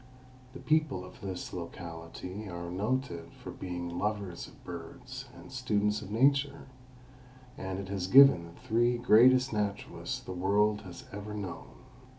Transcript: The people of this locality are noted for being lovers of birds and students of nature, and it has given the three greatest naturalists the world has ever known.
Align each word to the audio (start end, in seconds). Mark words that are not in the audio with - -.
The 0.53 0.59
people 0.59 1.05
of 1.05 1.21
this 1.21 1.53
locality 1.53 2.49
are 2.49 2.71
noted 2.71 3.33
for 3.33 3.51
being 3.51 3.99
lovers 3.99 4.47
of 4.47 4.63
birds 4.63 5.25
and 5.35 5.51
students 5.51 6.01
of 6.01 6.09
nature, 6.09 6.65
and 7.55 7.77
it 7.77 7.89
has 7.89 8.07
given 8.07 8.45
the 8.45 8.59
three 8.67 8.97
greatest 8.97 9.53
naturalists 9.53 10.19
the 10.19 10.31
world 10.33 10.81
has 10.81 11.03
ever 11.13 11.35
known. 11.35 11.83